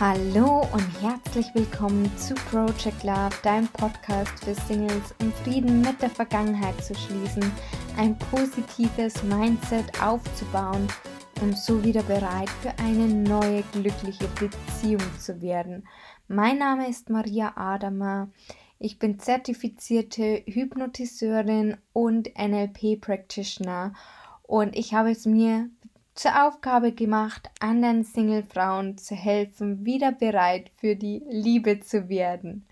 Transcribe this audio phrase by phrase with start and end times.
[0.00, 6.10] Hallo und herzlich willkommen zu Project Love, deinem Podcast für Singles, um Frieden mit der
[6.10, 7.44] Vergangenheit zu schließen,
[7.96, 10.88] ein positives Mindset aufzubauen
[11.42, 15.86] und so wieder bereit für eine neue glückliche Beziehung zu werden.
[16.26, 18.30] Mein Name ist Maria Adamer.
[18.80, 23.92] Ich bin zertifizierte Hypnotiseurin und NLP Practitioner
[24.42, 25.70] und ich habe es mir
[26.14, 32.66] zur Aufgabe gemacht, anderen Single-Frauen zu helfen, wieder bereit für die Liebe zu werden.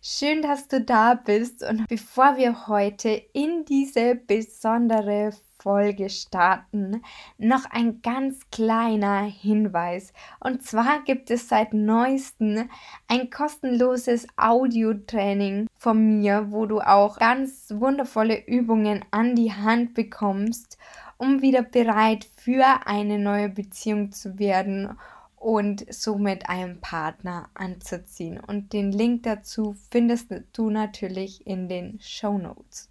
[0.00, 7.02] Schön, dass du da bist und bevor wir heute in diese besondere Folge starten,
[7.36, 10.12] noch ein ganz kleiner Hinweis.
[10.38, 12.70] Und zwar gibt es seit neuestem
[13.08, 20.78] ein kostenloses Audiotraining von mir, wo du auch ganz wundervolle Übungen an die Hand bekommst
[21.18, 24.96] um wieder bereit für eine neue Beziehung zu werden
[25.36, 28.40] und somit einen Partner anzuziehen.
[28.40, 32.88] Und den Link dazu findest du natürlich in den Show Notes.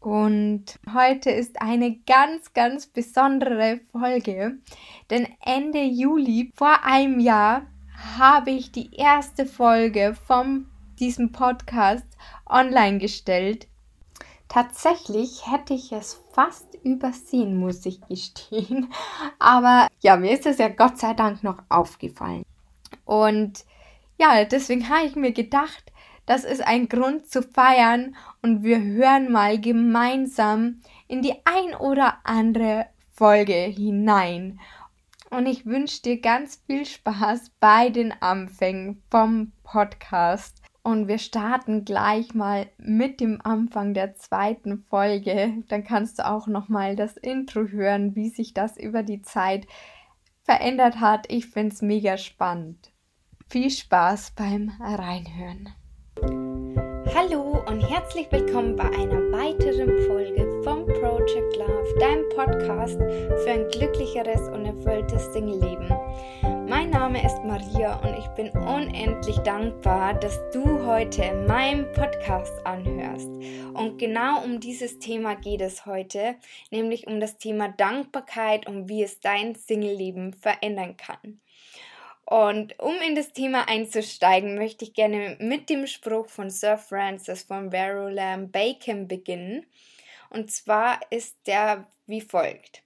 [0.00, 4.58] Und heute ist eine ganz, ganz besondere Folge,
[5.10, 7.66] denn Ende Juli vor einem Jahr
[8.18, 10.66] habe ich die erste Folge von
[10.98, 12.06] diesem Podcast
[12.46, 13.68] online gestellt
[14.50, 18.92] Tatsächlich hätte ich es fast übersehen, muss ich gestehen.
[19.38, 22.44] Aber ja, mir ist es ja Gott sei Dank noch aufgefallen.
[23.04, 23.64] Und
[24.18, 25.92] ja, deswegen habe ich mir gedacht,
[26.26, 32.18] das ist ein Grund zu feiern und wir hören mal gemeinsam in die ein oder
[32.24, 34.58] andere Folge hinein.
[35.30, 40.59] Und ich wünsche dir ganz viel Spaß bei den Anfängen vom Podcast.
[40.82, 45.62] Und wir starten gleich mal mit dem Anfang der zweiten Folge.
[45.68, 49.66] Dann kannst du auch noch mal das Intro hören, wie sich das über die Zeit
[50.42, 51.26] verändert hat.
[51.30, 52.92] Ich finde es mega spannend.
[53.48, 55.68] Viel Spaß beim Reinhören.
[57.14, 63.68] Hallo und herzlich willkommen bei einer weiteren Folge vom Project Love, deinem Podcast für ein
[63.68, 66.59] glücklicheres und erfülltes Single-Leben.
[66.80, 73.28] Mein Name ist Maria und ich bin unendlich dankbar, dass du heute meinen Podcast anhörst.
[73.74, 76.36] Und genau um dieses Thema geht es heute,
[76.70, 81.42] nämlich um das Thema Dankbarkeit und wie es dein Single-Leben verändern kann.
[82.24, 87.42] Und um in das Thema einzusteigen, möchte ich gerne mit dem Spruch von Sir Francis
[87.42, 89.66] von Verulam Bacon beginnen.
[90.30, 92.82] Und zwar ist der wie folgt.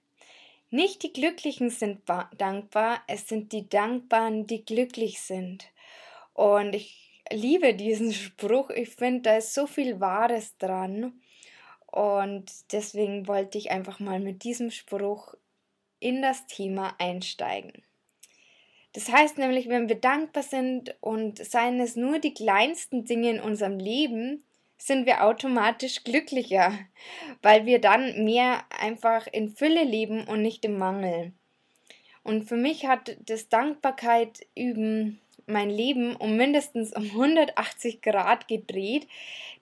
[0.75, 2.01] Nicht die Glücklichen sind
[2.37, 5.71] dankbar, es sind die Dankbaren, die glücklich sind.
[6.33, 8.69] Und ich liebe diesen Spruch.
[8.71, 11.21] Ich finde, da ist so viel Wahres dran.
[11.85, 15.35] Und deswegen wollte ich einfach mal mit diesem Spruch
[16.01, 17.81] in das Thema einsteigen.
[18.91, 23.39] Das heißt nämlich, wenn wir dankbar sind und seien es nur die kleinsten Dinge in
[23.39, 24.43] unserem Leben,
[24.85, 26.71] sind wir automatisch glücklicher,
[27.41, 31.33] weil wir dann mehr einfach in Fülle leben und nicht im Mangel.
[32.21, 39.07] Und für mich hat das Dankbarkeit üben mein Leben um mindestens um 180 Grad gedreht,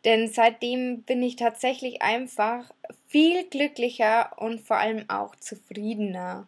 [0.06, 2.72] denn seitdem bin ich tatsächlich einfach
[3.08, 6.48] viel glücklicher und vor allem auch zufriedener.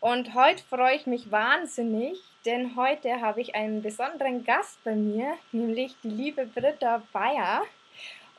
[0.00, 2.16] Und heute freue ich mich wahnsinnig,
[2.46, 7.62] denn heute habe ich einen besonderen Gast bei mir, nämlich die liebe Britta Bayer.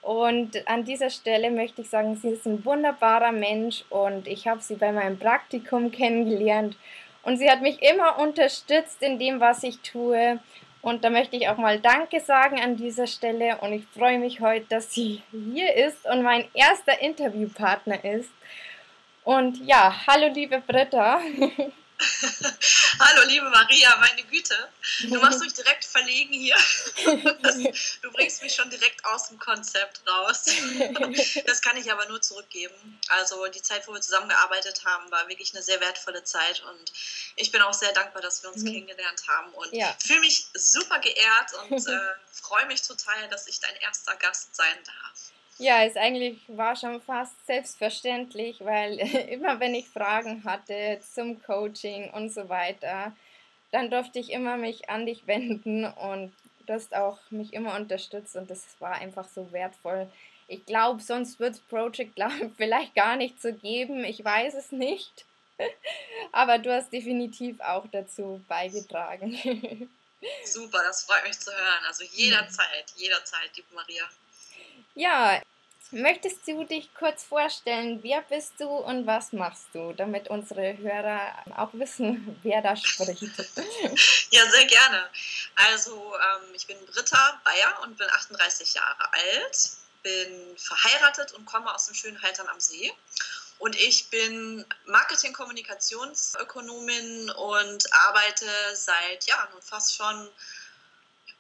[0.01, 4.61] Und an dieser Stelle möchte ich sagen, sie ist ein wunderbarer Mensch und ich habe
[4.61, 6.77] sie bei meinem Praktikum kennengelernt
[7.23, 10.39] und sie hat mich immer unterstützt in dem, was ich tue.
[10.81, 14.39] Und da möchte ich auch mal Danke sagen an dieser Stelle und ich freue mich
[14.39, 18.31] heute, dass sie hier ist und mein erster Interviewpartner ist.
[19.25, 21.19] Und ja, hallo liebe Britta.
[22.99, 24.55] Hallo, liebe Maria, meine Güte.
[25.01, 26.55] Du machst mich direkt verlegen hier.
[28.01, 30.45] du bringst mich schon direkt aus dem Konzept raus.
[31.45, 32.99] Das kann ich aber nur zurückgeben.
[33.09, 36.93] Also die Zeit, wo wir zusammengearbeitet haben, war wirklich eine sehr wertvolle Zeit und
[37.35, 38.73] ich bin auch sehr dankbar, dass wir uns mhm.
[38.73, 39.95] kennengelernt haben und ja.
[39.99, 41.99] fühle mich super geehrt und äh,
[42.31, 45.31] freue mich total, dass ich dein erster Gast sein darf.
[45.59, 48.99] Ja, es eigentlich war schon fast selbstverständlich, weil
[49.29, 53.15] immer wenn ich Fragen hatte zum Coaching und so weiter,
[53.71, 56.33] dann durfte ich immer mich an dich wenden und
[56.65, 60.09] du hast auch mich immer unterstützt und das war einfach so wertvoll.
[60.47, 64.71] Ich glaube, sonst wird es Project Love vielleicht gar nicht so geben, ich weiß es
[64.71, 65.25] nicht.
[66.31, 69.89] Aber du hast definitiv auch dazu beigetragen.
[70.45, 71.83] Super, das freut mich zu hören.
[71.87, 74.07] Also jederzeit, jederzeit, liebe Maria.
[74.97, 75.41] Ja,
[75.91, 81.31] Möchtest du dich kurz vorstellen, wer bist du und was machst du, damit unsere Hörer
[81.55, 83.23] auch wissen, wer da spricht?
[84.31, 85.09] Ja, sehr gerne.
[85.55, 89.69] Also ähm, ich bin Britta Bayer und bin 38 Jahre alt,
[90.03, 92.91] bin verheiratet und komme aus dem schönen Haltern am See.
[93.59, 100.29] Und ich bin Marketing-Kommunikationsökonomin und arbeite seit ja nun fast schon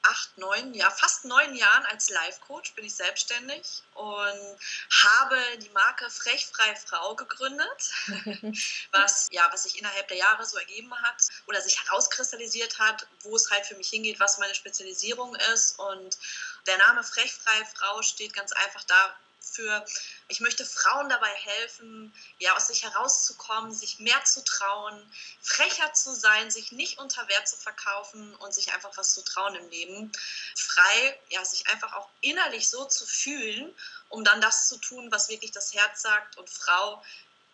[0.09, 4.57] acht, neun, ja, fast neun Jahren als Life-Coach bin ich selbstständig und
[5.03, 7.91] habe die Marke Frechfrei Frau gegründet,
[8.91, 13.35] was, ja, was sich innerhalb der Jahre so ergeben hat oder sich herauskristallisiert hat, wo
[13.35, 15.77] es halt für mich hingeht, was meine Spezialisierung ist.
[15.79, 16.17] Und
[16.65, 19.17] der Name Frechfrei Frau steht ganz einfach da
[19.57, 19.85] für,
[20.27, 25.11] ich möchte Frauen dabei helfen, ja, aus sich herauszukommen, sich mehr zu trauen,
[25.41, 29.55] frecher zu sein, sich nicht unter Wert zu verkaufen und sich einfach was zu trauen
[29.55, 30.11] im Leben.
[30.55, 33.73] Frei, ja, sich einfach auch innerlich so zu fühlen,
[34.09, 37.03] um dann das zu tun, was wirklich das Herz sagt und Frau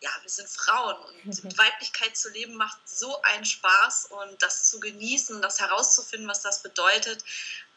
[0.03, 4.81] ja, wir sind Frauen und Weiblichkeit zu leben macht so einen Spaß und das zu
[4.81, 7.23] genießen, das herauszufinden, was das bedeutet,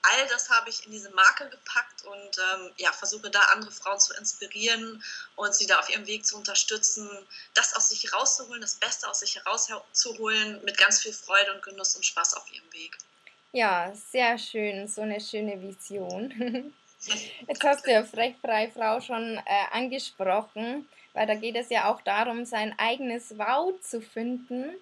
[0.03, 4.01] all das habe ich in diese Marke gepackt und ähm, ja, versuche da andere Frauen
[4.01, 5.03] zu inspirieren
[5.37, 7.09] und sie da auf ihrem Weg zu unterstützen,
[7.55, 11.95] das aus sich herauszuholen, das Beste aus sich herauszuholen, mit ganz viel Freude und Genuss
[11.95, 12.99] und Spaß auf ihrem Weg.
[13.53, 16.75] Ja, sehr schön, so eine schöne Vision.
[17.47, 22.03] Jetzt hast du ja Frechfrei Frau schon äh, angesprochen, weil da geht es ja auch
[22.03, 24.77] darum, sein eigenes Wow zu finden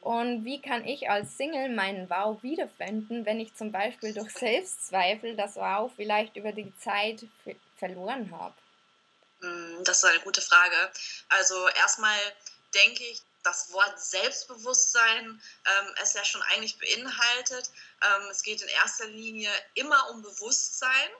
[0.00, 5.36] und wie kann ich als Single meinen Wow wiederfinden, wenn ich zum Beispiel durch Selbstzweifel
[5.36, 7.24] das Wow vielleicht über die Zeit
[7.76, 8.54] verloren habe?
[9.40, 10.90] Mm, das ist eine gute Frage.
[11.28, 12.18] Also erstmal
[12.74, 17.70] denke ich, das Wort Selbstbewusstsein ähm, es ja schon eigentlich beinhaltet.
[18.02, 21.10] Ähm, es geht in erster Linie immer um Bewusstsein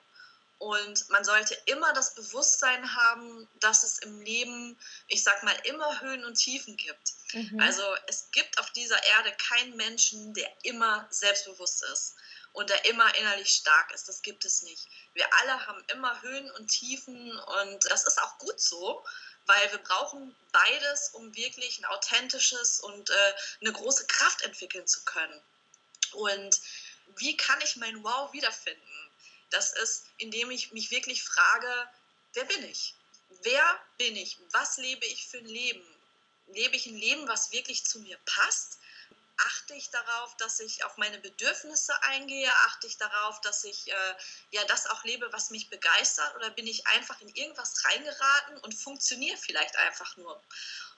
[0.60, 4.78] und man sollte immer das Bewusstsein haben, dass es im Leben,
[5.08, 7.14] ich sag mal, immer Höhen und Tiefen gibt.
[7.32, 7.58] Mhm.
[7.60, 12.14] Also es gibt auf dieser Erde keinen Menschen, der immer selbstbewusst ist
[12.52, 14.06] und der immer innerlich stark ist.
[14.06, 14.86] Das gibt es nicht.
[15.14, 19.02] Wir alle haben immer Höhen und Tiefen und das ist auch gut so,
[19.46, 25.02] weil wir brauchen beides, um wirklich ein authentisches und äh, eine große Kraft entwickeln zu
[25.06, 25.40] können.
[26.12, 26.60] Und
[27.16, 29.09] wie kann ich mein Wow wiederfinden?
[29.50, 31.88] Das ist, indem ich mich wirklich frage,
[32.34, 32.94] wer bin ich?
[33.42, 34.38] Wer bin ich?
[34.52, 35.84] Was lebe ich für ein Leben?
[36.48, 38.78] Lebe ich ein Leben, was wirklich zu mir passt?
[39.36, 42.52] Achte ich darauf, dass ich auf meine Bedürfnisse eingehe?
[42.66, 44.14] Achte ich darauf, dass ich äh,
[44.50, 46.34] ja das auch lebe, was mich begeistert?
[46.36, 50.42] Oder bin ich einfach in irgendwas reingeraten und funktioniere vielleicht einfach nur?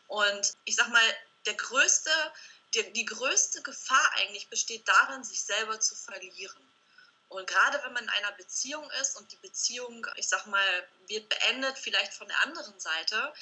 [0.08, 1.16] Und ich sag mal,
[1.46, 2.10] der größte,
[2.75, 6.71] die, die größte Gefahr eigentlich besteht darin, sich selber zu verlieren.
[7.32, 11.31] Und gerade wenn man in einer Beziehung ist und die Beziehung, ich sag mal, wird
[11.31, 13.32] beendet, vielleicht von der anderen Seite,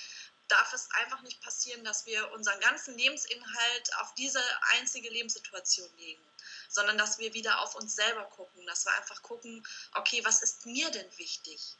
[0.46, 4.40] darf es einfach nicht passieren, dass wir unseren ganzen Lebensinhalt auf diese
[4.76, 6.22] einzige Lebenssituation legen,
[6.68, 9.66] sondern dass wir wieder auf uns selber gucken, dass wir einfach gucken,
[9.96, 11.76] okay, was ist mir denn wichtig?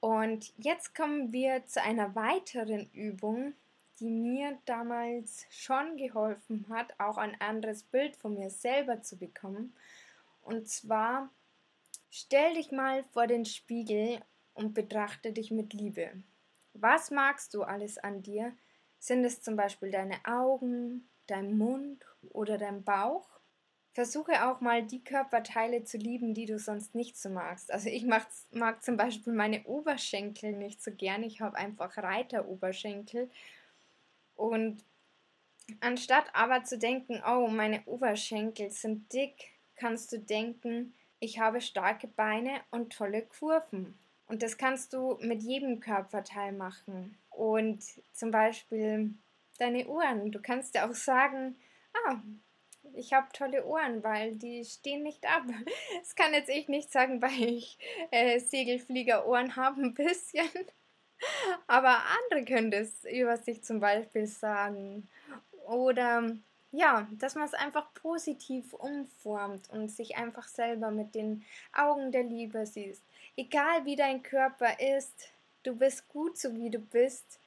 [0.00, 3.54] Und jetzt kommen wir zu einer weiteren Übung,
[4.02, 9.74] die mir damals schon geholfen hat, auch ein anderes Bild von mir selber zu bekommen.
[10.42, 11.30] Und zwar,
[12.10, 14.20] stell dich mal vor den Spiegel
[14.54, 16.10] und betrachte dich mit Liebe.
[16.74, 18.52] Was magst du alles an dir?
[18.98, 23.28] Sind es zum Beispiel deine Augen, dein Mund oder dein Bauch?
[23.92, 27.70] Versuche auch mal die Körperteile zu lieben, die du sonst nicht so magst.
[27.70, 31.22] Also ich mag, zum Beispiel meine Oberschenkel nicht so gern.
[31.22, 33.30] Ich habe einfach Reiteroberschenkel
[34.34, 34.84] und
[35.80, 42.08] anstatt aber zu denken, oh, meine Oberschenkel sind dick, kannst du denken, ich habe starke
[42.08, 43.98] Beine und tolle Kurven.
[44.26, 47.16] Und das kannst du mit jedem Körperteil machen.
[47.30, 49.14] Und zum Beispiel
[49.58, 50.32] deine Ohren.
[50.32, 51.56] Du kannst ja auch sagen,
[52.06, 52.20] ah,
[52.94, 55.44] ich habe tolle Ohren, weil die stehen nicht ab.
[56.00, 57.78] Das kann jetzt ich nicht sagen, weil ich
[58.10, 60.48] äh, Segelfliegerohren habe ein bisschen.
[61.66, 65.08] Aber andere können das über sich zum Beispiel sagen.
[65.66, 66.36] Oder
[66.72, 72.24] ja, dass man es einfach positiv umformt und sich einfach selber mit den Augen der
[72.24, 72.98] Liebe sieht.
[73.36, 75.28] Egal wie dein Körper ist,
[75.62, 77.40] du bist gut so wie du bist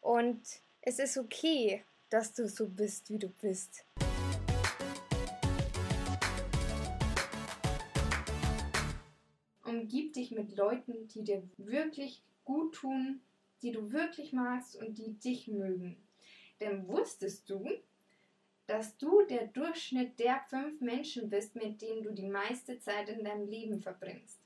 [0.00, 0.40] und
[0.80, 3.84] es ist okay, dass du so bist, wie du bist.
[9.64, 13.20] Umgib dich mit Leuten, die dir wirklich gut tun,
[13.62, 15.96] die du wirklich magst und die dich mögen.
[16.60, 17.68] Denn wusstest du,
[18.66, 23.24] dass du der Durchschnitt der fünf Menschen bist, mit denen du die meiste Zeit in
[23.24, 24.40] deinem Leben verbringst.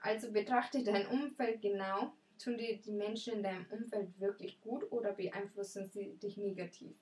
[0.00, 2.12] Also betrachte dein Umfeld genau.
[2.38, 6.96] Tun dir die Menschen in deinem Umfeld wirklich gut oder beeinflussen sie dich negativ?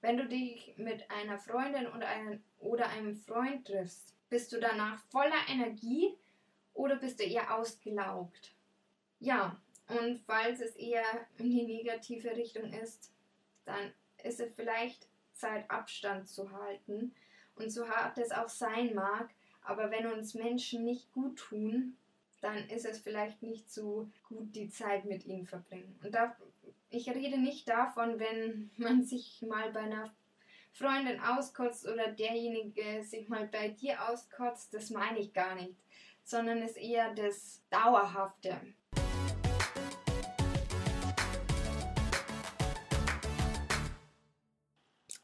[0.00, 4.98] Wenn du dich mit einer Freundin oder einem, oder einem Freund triffst, bist du danach
[5.10, 6.16] voller Energie
[6.72, 8.54] oder bist du eher ausgelaugt?
[9.20, 11.04] Ja, und falls es eher
[11.38, 13.12] in die negative Richtung ist,
[13.64, 13.92] dann
[14.24, 17.14] ist es vielleicht Zeit Abstand zu halten.
[17.56, 19.30] Und so hart es auch sein mag,
[19.62, 21.96] aber wenn uns Menschen nicht gut tun,
[22.40, 25.98] dann ist es vielleicht nicht so gut, die Zeit mit ihnen verbringen.
[26.02, 26.34] Und da,
[26.88, 30.14] ich rede nicht davon, wenn man sich mal bei einer
[30.72, 35.76] Freundin auskotzt oder derjenige sich mal bei dir auskotzt, das meine ich gar nicht,
[36.22, 38.58] sondern es ist eher das Dauerhafte.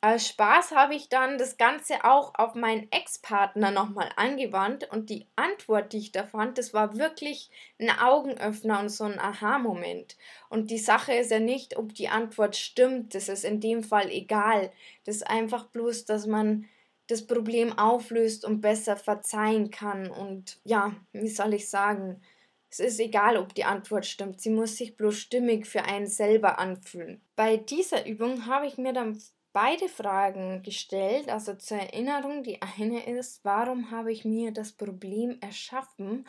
[0.06, 5.26] Als Spaß habe ich dann das Ganze auch auf meinen Ex-Partner nochmal angewandt und die
[5.34, 10.16] Antwort, die ich da fand, das war wirklich ein Augenöffner und so ein Aha-Moment.
[10.48, 14.08] Und die Sache ist ja nicht, ob die Antwort stimmt, das ist in dem Fall
[14.08, 14.70] egal.
[15.04, 16.66] Das ist einfach bloß, dass man
[17.08, 20.08] das Problem auflöst und besser verzeihen kann.
[20.08, 22.22] Und ja, wie soll ich sagen,
[22.70, 26.60] es ist egal, ob die Antwort stimmt, sie muss sich bloß stimmig für einen selber
[26.60, 27.20] anfühlen.
[27.34, 29.20] Bei dieser Übung habe ich mir dann
[29.56, 31.30] beide Fragen gestellt.
[31.30, 36.28] Also zur Erinnerung, die eine ist, warum habe ich mir das Problem erschaffen?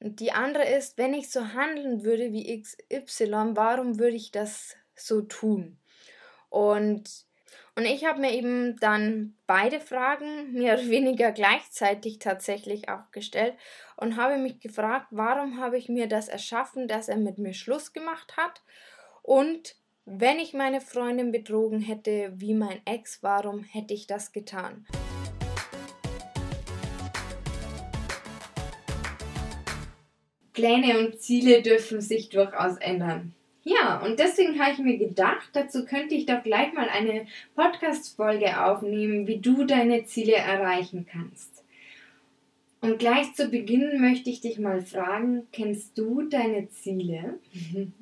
[0.00, 4.76] Und die andere ist, wenn ich so handeln würde wie XY, warum würde ich das
[4.94, 5.78] so tun?
[6.50, 7.24] Und,
[7.74, 13.54] und ich habe mir eben dann beide Fragen mehr oder weniger gleichzeitig tatsächlich auch gestellt
[13.96, 17.94] und habe mich gefragt, warum habe ich mir das erschaffen, dass er mit mir Schluss
[17.94, 18.60] gemacht hat?
[19.22, 19.74] Und
[20.10, 24.86] wenn ich meine Freundin betrogen hätte wie mein Ex, warum hätte ich das getan?
[30.54, 33.34] Pläne und Ziele dürfen sich durchaus ändern.
[33.64, 38.64] Ja, und deswegen habe ich mir gedacht, dazu könnte ich doch gleich mal eine Podcast-Folge
[38.64, 41.62] aufnehmen, wie du deine Ziele erreichen kannst.
[42.80, 47.38] Und gleich zu Beginn möchte ich dich mal fragen, kennst du deine Ziele?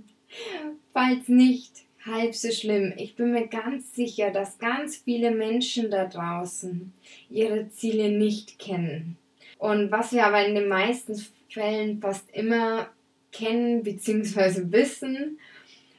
[0.93, 2.95] Falls nicht, halb so schlimm.
[2.97, 6.93] Ich bin mir ganz sicher, dass ganz viele Menschen da draußen
[7.29, 9.17] ihre Ziele nicht kennen.
[9.59, 11.17] Und was wir aber in den meisten
[11.51, 12.89] Fällen fast immer
[13.33, 14.63] kennen bzw.
[14.73, 15.39] wissen,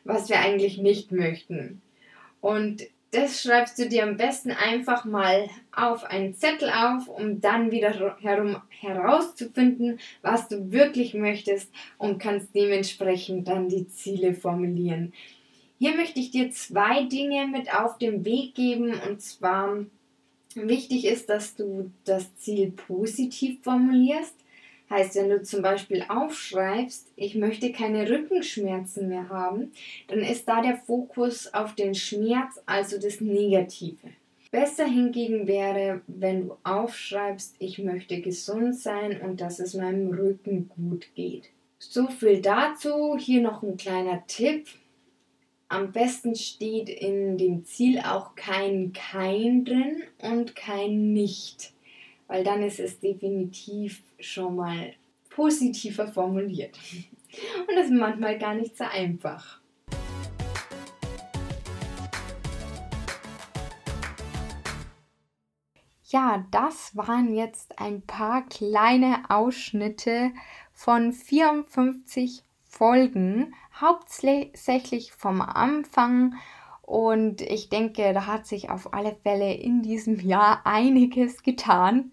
[0.04, 1.82] was wir eigentlich nicht möchten.
[2.42, 7.72] Und das schreibst du dir am besten einfach mal auf einen Zettel auf, um dann
[7.72, 15.14] wieder herum herauszufinden, was du wirklich möchtest und kannst dementsprechend dann die Ziele formulieren.
[15.80, 19.86] Hier möchte ich dir zwei Dinge mit auf den Weg geben und zwar
[20.56, 24.36] wichtig ist, dass du das Ziel positiv formulierst.
[24.90, 29.74] Heißt, wenn du zum Beispiel aufschreibst, ich möchte keine Rückenschmerzen mehr haben,
[30.08, 34.10] dann ist da der Fokus auf den Schmerz, also das Negative.
[34.50, 40.70] Besser hingegen wäre, wenn du aufschreibst, ich möchte gesund sein und dass es meinem Rücken
[40.70, 41.50] gut geht.
[41.80, 43.18] So viel dazu.
[43.18, 44.68] Hier noch ein kleiner Tipp.
[45.70, 51.74] Am besten steht in dem Ziel auch kein kein drin und kein nicht,
[52.28, 54.94] weil dann ist es definitiv schon mal
[55.30, 56.80] positiver formuliert.
[57.68, 59.60] Und das ist manchmal gar nicht so einfach.
[66.06, 70.32] Ja, das waren jetzt ein paar kleine Ausschnitte
[70.72, 72.47] von 54
[72.78, 76.36] Folgen, hauptsächlich vom Anfang.
[76.84, 82.12] Und ich denke, da hat sich auf alle Fälle in diesem Jahr einiges getan.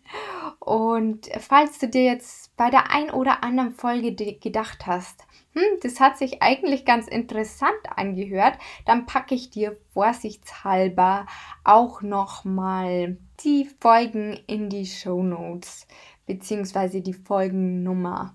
[0.59, 6.00] Und falls du dir jetzt bei der ein oder anderen Folge gedacht hast, hm, das
[6.00, 11.26] hat sich eigentlich ganz interessant angehört, dann packe ich dir vorsichtshalber
[11.62, 15.87] auch nochmal die Folgen in die Show Notes,
[16.26, 18.35] beziehungsweise die Folgennummer.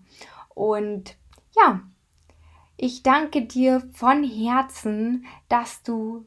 [0.54, 1.18] Und
[1.58, 1.82] ja,
[2.82, 6.26] ich danke dir von Herzen, dass du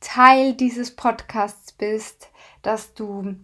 [0.00, 2.32] Teil dieses Podcasts bist,
[2.62, 3.36] dass du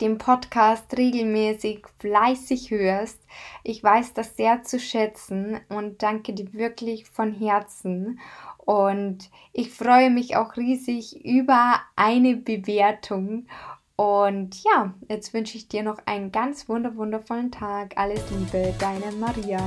[0.00, 3.20] den Podcast regelmäßig fleißig hörst.
[3.64, 8.20] Ich weiß das sehr zu schätzen und danke dir wirklich von Herzen.
[8.58, 13.48] Und ich freue mich auch riesig über eine Bewertung.
[13.96, 17.96] Und ja, jetzt wünsche ich dir noch einen ganz wundervollen Tag.
[17.96, 19.60] Alles Liebe, deine Maria.